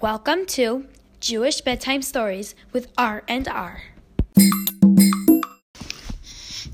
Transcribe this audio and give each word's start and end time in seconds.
Welcome 0.00 0.46
to 0.46 0.86
Jewish 1.20 1.60
Bedtime 1.60 2.00
Stories 2.00 2.54
with 2.72 2.90
R 2.96 3.22
and 3.28 3.46
R. 3.46 3.82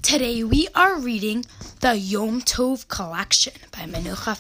Today 0.01 0.45
we 0.45 0.69
are 0.77 0.97
reading 0.97 1.45
the 1.81 1.97
Yom 1.97 2.41
Tov 2.43 2.87
collection 2.87 3.55
by 3.73 3.81
Menucha. 3.81 4.37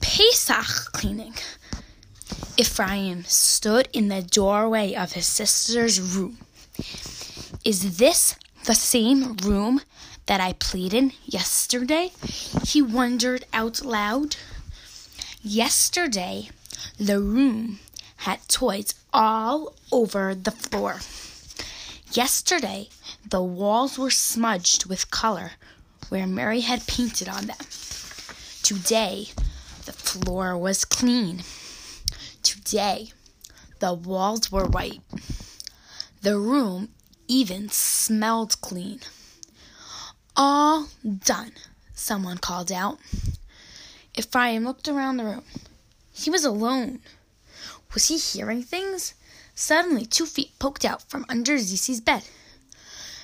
Pesach 0.00 0.92
cleaning. 0.92 1.34
Ephraim 2.56 3.24
stood 3.24 3.90
in 3.92 4.08
the 4.08 4.22
doorway 4.22 4.94
of 4.94 5.12
his 5.12 5.26
sister's 5.26 6.00
room. 6.00 6.38
Is 7.62 7.98
this 7.98 8.36
the 8.64 8.74
same 8.74 9.36
room 9.44 9.82
that 10.24 10.40
I 10.40 10.54
played 10.54 10.94
in 10.94 11.12
yesterday? 11.26 12.12
He 12.64 12.80
wondered 12.80 13.44
out 13.52 13.84
loud. 13.84 14.36
Yesterday, 15.42 16.48
the 16.98 17.20
room 17.20 17.80
had 18.16 18.46
toys 18.48 18.94
all 19.12 19.74
over 19.92 20.34
the 20.34 20.50
floor. 20.50 21.00
Yesterday, 22.12 22.88
the 23.28 23.42
walls 23.42 23.98
were 23.98 24.10
smudged 24.10 24.86
with 24.86 25.10
color 25.10 25.52
where 26.08 26.26
Mary 26.26 26.60
had 26.60 26.86
painted 26.86 27.28
on 27.28 27.46
them. 27.46 27.56
Today, 28.62 29.28
the 29.84 29.92
floor 29.92 30.56
was 30.56 30.84
clean. 30.84 31.42
Today, 32.42 33.12
the 33.80 33.92
walls 33.92 34.50
were 34.50 34.64
white. 34.64 35.00
The 36.22 36.38
room 36.38 36.90
even 37.28 37.68
smelled 37.68 38.60
clean. 38.60 39.00
All 40.36 40.88
done, 41.04 41.52
someone 41.94 42.38
called 42.38 42.72
out. 42.72 42.98
If 44.14 44.26
Ephraim 44.26 44.64
looked 44.64 44.88
around 44.88 45.16
the 45.16 45.24
room. 45.24 45.44
He 46.16 46.30
was 46.30 46.44
alone. 46.44 47.00
Was 47.92 48.06
he 48.06 48.18
hearing 48.18 48.62
things? 48.62 49.14
Suddenly, 49.56 50.06
two 50.06 50.26
feet 50.26 50.56
poked 50.58 50.84
out 50.84 51.02
from 51.02 51.26
under 51.28 51.58
Zizi's 51.58 52.00
bed. 52.00 52.22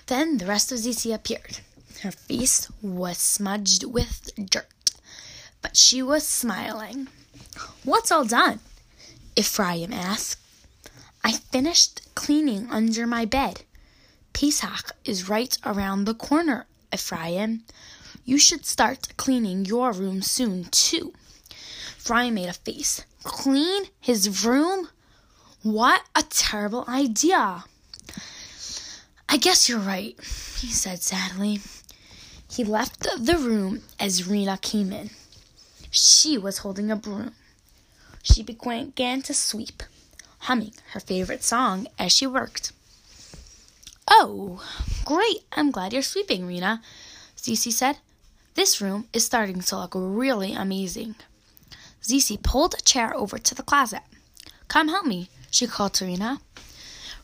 Then 0.07 0.39
the 0.39 0.47
rest 0.47 0.73
of 0.73 0.79
Zizi 0.79 1.13
appeared. 1.13 1.61
Her 2.03 2.11
face 2.11 2.69
was 2.83 3.19
smudged 3.19 3.85
with 3.85 4.31
dirt, 4.37 4.93
but 5.63 5.77
she 5.77 6.03
was 6.03 6.27
smiling. 6.27 7.07
What's 7.85 8.11
all 8.11 8.25
done? 8.25 8.59
Ephraim 9.37 9.93
asked. 9.93 10.39
I 11.23 11.33
finished 11.33 12.03
cleaning 12.17 12.69
under 12.71 13.07
my 13.07 13.25
bed. 13.25 13.63
Pesach 14.33 14.97
is 15.05 15.29
right 15.29 15.57
around 15.65 16.07
the 16.07 16.15
corner, 16.15 16.67
Ephraim. 16.93 17.63
You 18.25 18.39
should 18.39 18.67
start 18.67 19.17
cleaning 19.17 19.65
your 19.65 19.93
room 19.93 20.23
soon, 20.23 20.65
too. 20.71 21.13
Ephraim 22.01 22.33
made 22.33 22.49
a 22.49 22.55
face. 22.55 23.05
Clean 23.25 23.85
his 24.01 24.47
room? 24.47 24.89
What 25.63 26.03
a 26.17 26.23
terrible 26.23 26.87
idea. 26.89 27.65
I 29.29 29.37
guess 29.37 29.69
you're 29.69 29.79
right, 29.79 30.17
he 30.59 30.69
said 30.69 31.03
sadly. 31.03 31.61
He 32.51 32.65
left 32.65 33.01
the 33.03 33.37
room 33.37 33.83
as 34.01 34.27
Rena 34.27 34.57
came 34.57 34.93
in. 34.93 35.11
She 35.91 36.39
was 36.39 36.59
holding 36.59 36.91
a 36.91 36.97
broom. 36.97 37.33
She 38.23 38.43
began 38.43 39.21
to 39.23 39.35
sweep, 39.35 39.83
humming 40.39 40.73
her 40.93 41.01
favorite 41.01 41.45
song 41.45 41.87
as 41.99 42.13
she 42.13 42.27
worked. 42.27 42.73
Oh, 44.09 44.65
great! 45.05 45.43
I'm 45.53 45.71
glad 45.71 45.93
you're 45.93 46.03
sweeping, 46.03 46.47
Rena, 46.47 46.81
Zisi 47.37 47.71
said. 47.71 47.99
This 48.55 48.81
room 48.81 49.07
is 49.13 49.27
starting 49.27 49.61
to 49.61 49.77
look 49.77 49.93
really 49.95 50.55
amazing. 50.55 51.17
Zisi 52.03 52.43
pulled 52.43 52.75
a 52.75 52.83
chair 52.83 53.15
over 53.15 53.39
to 53.39 53.55
the 53.55 53.63
closet. 53.63 54.03
Come 54.69 54.89
help 54.89 55.07
me, 55.07 55.29
she 55.51 55.67
called 55.67 55.95
to 55.95 56.07
Rena. 56.07 56.41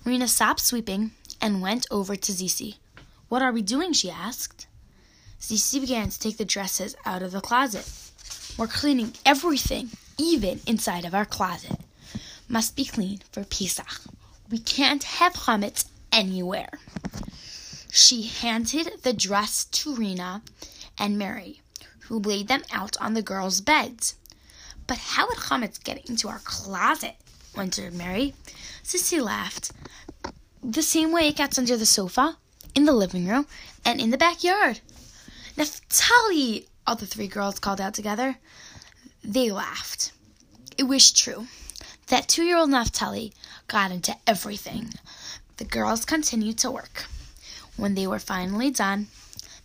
Rena 0.04 0.28
stopped 0.28 0.60
sweeping 0.60 1.12
and 1.40 1.62
went 1.62 1.86
over 1.90 2.16
to 2.16 2.32
Zizi. 2.32 2.76
What 3.28 3.42
are 3.42 3.52
we 3.52 3.62
doing? 3.62 3.92
she 3.92 4.10
asked. 4.10 4.66
Zizi 5.42 5.80
began 5.80 6.10
to 6.10 6.18
take 6.18 6.36
the 6.36 6.44
dresses 6.44 6.96
out 7.04 7.22
of 7.22 7.32
the 7.32 7.40
closet. 7.40 7.90
We're 8.56 8.66
cleaning 8.66 9.14
everything, 9.24 9.90
even 10.18 10.60
inside 10.66 11.04
of 11.04 11.14
our 11.14 11.24
closet. 11.24 11.80
Must 12.48 12.76
be 12.76 12.84
clean 12.84 13.20
for 13.32 13.44
Pesach. 13.44 14.00
We 14.50 14.58
can't 14.58 15.02
have 15.04 15.34
chametz 15.34 15.86
anywhere. 16.12 16.70
She 17.90 18.22
handed 18.22 19.02
the 19.02 19.12
dress 19.12 19.64
to 19.64 19.94
Rena 19.94 20.42
and 20.98 21.18
Mary, 21.18 21.60
who 22.00 22.18
laid 22.18 22.48
them 22.48 22.62
out 22.70 22.96
on 23.00 23.14
the 23.14 23.22
girls' 23.22 23.60
beds. 23.60 24.14
But 24.86 24.98
how 24.98 25.26
would 25.26 25.38
chametz 25.38 25.82
get 25.82 26.08
into 26.08 26.28
our 26.28 26.40
closet? 26.40 27.16
wondered 27.56 27.94
Mary. 27.94 28.34
Sissy 28.84 29.20
laughed. 29.22 29.72
The 30.62 30.82
same 30.82 31.12
way 31.12 31.28
it 31.28 31.36
gets 31.36 31.58
under 31.58 31.76
the 31.76 31.86
sofa, 31.86 32.36
in 32.74 32.84
the 32.84 32.92
living 32.92 33.26
room, 33.26 33.46
and 33.84 34.00
in 34.00 34.10
the 34.10 34.18
backyard. 34.18 34.80
Naphtali! 35.56 36.68
All 36.86 36.96
the 36.96 37.06
three 37.06 37.28
girls 37.28 37.58
called 37.58 37.80
out 37.80 37.94
together. 37.94 38.36
They 39.24 39.50
laughed. 39.50 40.12
It 40.78 40.84
was 40.84 41.10
true. 41.10 41.46
That 42.08 42.28
two 42.28 42.44
year 42.44 42.58
old 42.58 42.70
Naphtali 42.70 43.32
got 43.66 43.90
into 43.90 44.14
everything. 44.26 44.90
The 45.56 45.64
girls 45.64 46.04
continued 46.04 46.58
to 46.58 46.70
work. 46.70 47.06
When 47.76 47.94
they 47.94 48.06
were 48.06 48.18
finally 48.18 48.70
done, 48.70 49.08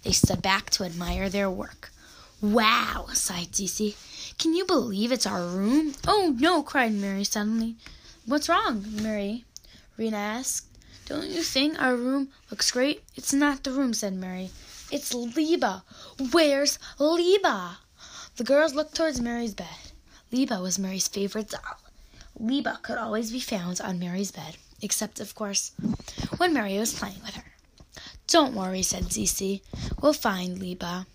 they 0.04 0.12
stood 0.12 0.42
back 0.42 0.70
to 0.72 0.84
admire 0.84 1.30
their 1.30 1.50
work. 1.50 1.92
Wow, 2.42 3.08
sighed 3.14 3.52
Zisi. 3.52 3.96
Can 4.38 4.54
you 4.54 4.66
believe 4.66 5.12
it's 5.12 5.26
our 5.26 5.46
room? 5.46 5.94
Oh, 6.08 6.36
no, 6.40 6.64
cried 6.64 6.94
Mary 6.94 7.24
suddenly. 7.24 7.76
What's 8.26 8.50
wrong, 8.50 8.86
Mary? 9.02 9.46
Rena 9.98 10.18
asked. 10.18 10.68
Don't 11.06 11.28
you 11.28 11.44
think 11.44 11.80
our 11.82 11.96
room 11.96 12.30
looks 12.50 12.72
great? 12.72 13.04
It's 13.16 13.34
not 13.34 13.64
the 13.64 13.72
room, 13.72 13.94
said 13.94 14.14
Mary. 14.14 14.50
It's 14.92 15.14
Liba. 15.14 15.84
Where's 16.32 16.80
Liba? 17.00 17.78
The 18.38 18.44
girls 18.44 18.74
looked 18.74 18.96
towards 18.96 19.20
Mary's 19.22 19.54
bed. 19.54 19.92
Liba 20.32 20.62
was 20.62 20.80
Mary's 20.80 21.08
favorite 21.08 21.50
doll. 21.50 21.80
Liba 22.40 22.80
could 22.82 22.98
always 22.98 23.32
be 23.32 23.40
found 23.40 23.82
on 23.82 24.00
Mary's 24.00 24.32
bed, 24.32 24.58
except, 24.82 25.20
of 25.20 25.36
course, 25.36 25.72
when 26.38 26.54
Mary 26.54 26.78
was 26.80 26.94
playing 26.94 27.22
with 27.24 27.36
her. 27.36 27.52
Don't 28.28 28.56
worry, 28.56 28.82
said 28.82 29.04
Zisi. 29.04 29.62
We'll 30.02 30.14
find 30.14 30.58
Liba. 30.58 31.06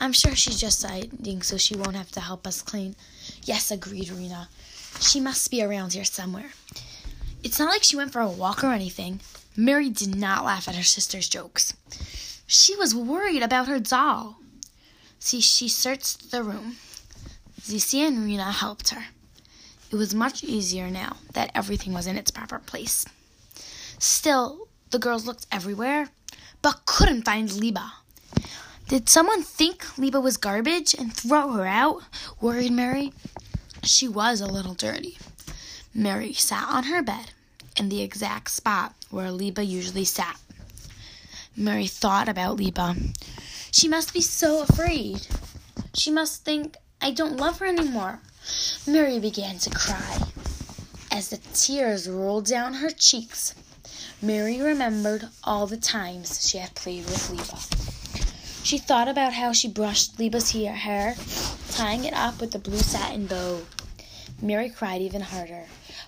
I'm 0.00 0.14
sure 0.14 0.34
she's 0.34 0.58
just 0.58 0.82
hiding 0.82 1.42
so 1.42 1.58
she 1.58 1.76
won't 1.76 1.94
have 1.94 2.10
to 2.12 2.20
help 2.20 2.46
us 2.46 2.62
clean. 2.62 2.96
Yes, 3.44 3.70
agreed 3.70 4.08
Rena. 4.08 4.48
She 4.98 5.20
must 5.20 5.50
be 5.50 5.62
around 5.62 5.92
here 5.92 6.04
somewhere. 6.04 6.52
It's 7.42 7.58
not 7.58 7.70
like 7.70 7.82
she 7.82 7.96
went 7.96 8.12
for 8.12 8.20
a 8.20 8.28
walk 8.28 8.64
or 8.64 8.72
anything. 8.72 9.20
Mary 9.56 9.90
did 9.90 10.16
not 10.16 10.44
laugh 10.44 10.68
at 10.68 10.74
her 10.74 10.82
sister's 10.82 11.28
jokes. 11.28 11.74
She 12.46 12.74
was 12.76 12.94
worried 12.94 13.42
about 13.42 13.68
her 13.68 13.78
doll. 13.78 14.38
See, 15.18 15.40
she 15.40 15.68
searched 15.68 16.30
the 16.30 16.42
room. 16.42 16.76
Zisi 17.60 18.06
and 18.06 18.24
Rena 18.24 18.50
helped 18.52 18.88
her. 18.90 19.04
It 19.90 19.96
was 19.96 20.14
much 20.14 20.42
easier 20.42 20.88
now 20.88 21.16
that 21.34 21.50
everything 21.54 21.92
was 21.92 22.06
in 22.06 22.16
its 22.16 22.30
proper 22.30 22.58
place. 22.58 23.04
Still, 23.98 24.68
the 24.90 24.98
girls 24.98 25.26
looked 25.26 25.46
everywhere, 25.52 26.08
but 26.62 26.86
couldn't 26.86 27.24
find 27.24 27.52
Liba. 27.52 27.92
Did 28.90 29.08
someone 29.08 29.44
think 29.44 29.96
Liba 29.98 30.20
was 30.20 30.36
garbage 30.36 30.94
and 30.94 31.14
throw 31.14 31.52
her 31.52 31.64
out? 31.64 32.02
worried 32.40 32.72
Mary. 32.72 33.12
She 33.84 34.08
was 34.08 34.40
a 34.40 34.48
little 34.48 34.74
dirty. 34.74 35.16
Mary 35.94 36.32
sat 36.32 36.68
on 36.68 36.82
her 36.82 37.00
bed 37.00 37.30
in 37.76 37.88
the 37.88 38.02
exact 38.02 38.50
spot 38.50 38.96
where 39.08 39.30
Liba 39.30 39.62
usually 39.62 40.04
sat. 40.04 40.40
Mary 41.54 41.86
thought 41.86 42.28
about 42.28 42.56
Liba. 42.56 42.96
She 43.70 43.86
must 43.86 44.12
be 44.12 44.20
so 44.20 44.62
afraid. 44.62 45.24
She 45.94 46.10
must 46.10 46.44
think 46.44 46.76
I 47.00 47.12
don't 47.12 47.36
love 47.36 47.60
her 47.60 47.66
anymore. 47.66 48.18
Mary 48.88 49.20
began 49.20 49.58
to 49.58 49.70
cry. 49.70 50.18
As 51.12 51.28
the 51.28 51.38
tears 51.54 52.08
rolled 52.08 52.46
down 52.46 52.74
her 52.74 52.90
cheeks, 52.90 53.54
Mary 54.20 54.60
remembered 54.60 55.28
all 55.44 55.68
the 55.68 55.76
times 55.76 56.44
she 56.44 56.58
had 56.58 56.74
played 56.74 57.04
with 57.04 57.30
Liba. 57.30 57.89
She 58.62 58.78
thought 58.78 59.08
about 59.08 59.32
how 59.32 59.52
she 59.52 59.68
brushed 59.68 60.18
Liba's 60.18 60.52
hair, 60.52 61.14
tying 61.70 62.04
it 62.04 62.14
up 62.14 62.40
with 62.40 62.54
a 62.54 62.58
blue 62.58 62.78
satin 62.78 63.26
bow. 63.26 63.62
Mary 64.42 64.70
cried 64.70 65.02
even 65.02 65.22
harder. 65.22 65.64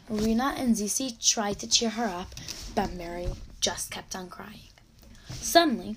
Rena 0.08 0.54
and 0.56 0.76
Zizi 0.76 1.16
tried 1.20 1.58
to 1.60 1.66
cheer 1.66 1.90
her 1.90 2.06
up, 2.06 2.34
but 2.74 2.92
Mary 2.92 3.28
just 3.60 3.90
kept 3.90 4.14
on 4.14 4.28
crying. 4.28 4.68
Suddenly, 5.30 5.96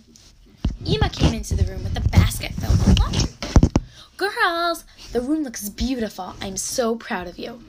Ima 0.85 1.09
came 1.09 1.33
into 1.33 1.55
the 1.55 1.69
room 1.71 1.83
with 1.83 1.97
a 1.97 2.09
basket 2.09 2.53
filled 2.53 2.77
with 2.79 2.99
laundry. 2.99 3.31
Girls, 4.17 4.85
the 5.11 5.21
room 5.21 5.43
looks 5.43 5.67
beautiful. 5.69 6.35
I'm 6.41 6.57
so 6.57 6.95
proud 6.95 7.27
of 7.27 7.37
you. 7.37 7.61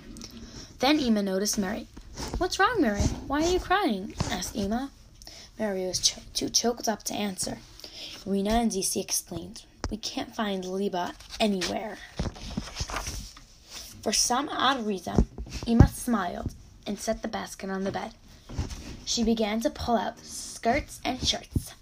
Then 0.79 1.01
Ima 1.01 1.23
noticed 1.23 1.59
Mary. 1.59 1.87
What's 2.39 2.59
wrong, 2.59 2.81
Mary? 2.81 3.03
Why 3.27 3.43
are 3.43 3.51
you 3.51 3.59
crying? 3.59 4.15
asked 4.31 4.55
Ima. 4.57 4.91
Mary 5.59 5.87
was 5.87 5.99
cho- 5.99 6.23
too 6.35 6.49
choked 6.49 6.89
up 6.89 7.03
to 7.05 7.15
answer. 7.15 7.59
Rena 8.27 8.55
and 8.55 8.73
Zisi 8.73 9.01
explained, 9.01 9.63
We 9.89 9.99
can't 9.99 10.35
find 10.35 10.65
Liba 10.65 11.15
anywhere. 11.39 11.97
For 14.03 14.13
some 14.13 14.49
odd 14.49 14.85
reason, 14.85 15.29
Ima 15.65 15.87
smiled 15.87 16.53
and 16.89 16.99
set 16.99 17.23
the 17.23 17.29
basket 17.29 17.71
on 17.71 17.85
the 17.85 17.93
bed. 17.93 18.15
She 19.05 19.23
began 19.23 19.61
to 19.61 19.71
pull 19.71 19.97
out 19.97 20.19
skirts 20.19 21.01
and 21.05 21.25
shirts. 21.25 21.75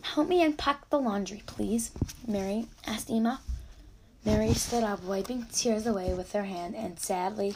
Help 0.00 0.28
me 0.28 0.42
unpack 0.42 0.88
the 0.88 0.98
laundry, 0.98 1.42
please, 1.44 1.90
Mary 2.26 2.68
asked 2.86 3.10
Ima. 3.10 3.40
Mary 4.24 4.54
stood 4.54 4.82
up, 4.82 5.04
wiping 5.04 5.44
tears 5.52 5.86
away 5.86 6.14
with 6.14 6.32
her 6.32 6.44
hand, 6.44 6.74
and 6.74 6.98
sadly 6.98 7.54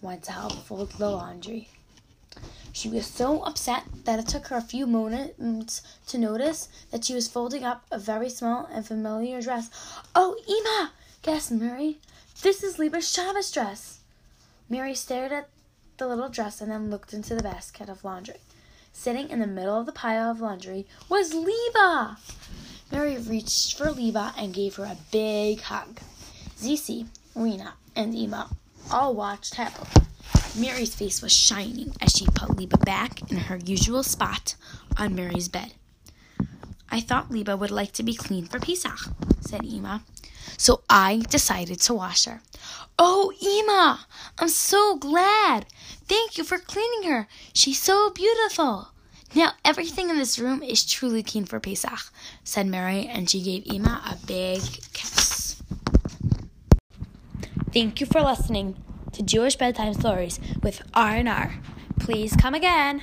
went 0.00 0.22
to 0.22 0.32
help 0.32 0.52
fold 0.52 0.92
the 0.92 1.10
laundry. 1.10 1.68
She 2.76 2.90
was 2.90 3.06
so 3.06 3.40
upset 3.40 3.84
that 4.04 4.18
it 4.18 4.28
took 4.28 4.48
her 4.48 4.56
a 4.58 4.60
few 4.60 4.86
moments 4.86 5.80
to 6.08 6.18
notice 6.18 6.68
that 6.90 7.06
she 7.06 7.14
was 7.14 7.26
folding 7.26 7.64
up 7.64 7.86
a 7.90 7.98
very 7.98 8.28
small 8.28 8.68
and 8.70 8.86
familiar 8.86 9.40
dress. 9.40 9.70
Oh, 10.14 10.36
Ima! 10.46 10.92
gasped 11.22 11.52
Mary. 11.52 12.00
This 12.42 12.62
is 12.62 12.78
Liba's 12.78 13.10
Shabbos 13.10 13.50
dress. 13.50 14.00
Mary 14.68 14.94
stared 14.94 15.32
at 15.32 15.48
the 15.96 16.06
little 16.06 16.28
dress 16.28 16.60
and 16.60 16.70
then 16.70 16.90
looked 16.90 17.14
into 17.14 17.34
the 17.34 17.42
basket 17.42 17.88
of 17.88 18.04
laundry. 18.04 18.40
Sitting 18.92 19.30
in 19.30 19.38
the 19.38 19.46
middle 19.46 19.80
of 19.80 19.86
the 19.86 19.92
pile 19.92 20.30
of 20.30 20.42
laundry 20.42 20.86
was 21.08 21.32
Liba. 21.32 22.18
Mary 22.92 23.16
reached 23.16 23.78
for 23.78 23.90
Liba 23.90 24.34
and 24.36 24.52
gave 24.52 24.74
her 24.74 24.84
a 24.84 24.98
big 25.10 25.62
hug. 25.62 25.98
Zizi, 26.58 27.06
Rena, 27.34 27.72
and 27.96 28.14
Ima 28.14 28.50
all 28.90 29.14
watched 29.14 29.54
happily. 29.54 29.88
Mary's 30.58 30.94
face 30.94 31.20
was 31.20 31.32
shining 31.32 31.92
as 32.00 32.12
she 32.12 32.26
put 32.34 32.56
Liba 32.56 32.78
back 32.78 33.30
in 33.30 33.36
her 33.36 33.56
usual 33.56 34.02
spot 34.02 34.54
on 34.96 35.14
Mary's 35.14 35.48
bed. 35.48 35.74
I 36.88 37.00
thought 37.00 37.30
Liba 37.30 37.56
would 37.56 37.70
like 37.70 37.92
to 37.92 38.02
be 38.02 38.14
clean 38.14 38.46
for 38.46 38.58
Pesach, 38.58 38.98
said 39.40 39.64
Ima, 39.66 40.02
so 40.56 40.80
I 40.88 41.22
decided 41.28 41.80
to 41.82 41.94
wash 41.94 42.24
her. 42.24 42.40
Oh, 42.98 43.32
Ima, 43.42 44.06
I'm 44.38 44.48
so 44.48 44.96
glad. 44.96 45.66
Thank 46.08 46.38
you 46.38 46.44
for 46.44 46.58
cleaning 46.58 47.10
her. 47.10 47.28
She's 47.52 47.82
so 47.82 48.10
beautiful. 48.10 48.88
Now 49.34 49.52
everything 49.62 50.08
in 50.08 50.16
this 50.16 50.38
room 50.38 50.62
is 50.62 50.86
truly 50.86 51.22
clean 51.22 51.44
for 51.44 51.60
Pesach, 51.60 52.10
said 52.44 52.66
Mary, 52.66 53.06
and 53.06 53.28
she 53.28 53.42
gave 53.42 53.66
Ima 53.66 54.00
a 54.10 54.26
big 54.26 54.62
kiss. 54.94 55.62
Thank 57.74 58.00
you 58.00 58.06
for 58.06 58.22
listening 58.22 58.76
to 59.16 59.22
Jewish 59.22 59.56
Bedtime 59.56 59.94
Stories 59.94 60.38
with 60.62 60.82
R&R. 60.92 61.54
Please 61.98 62.36
come 62.36 62.54
again. 62.54 63.00